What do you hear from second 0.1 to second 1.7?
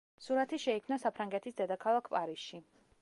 სურათი შეიქმნა საფრანგეთის